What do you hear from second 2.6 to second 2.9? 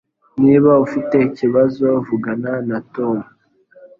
na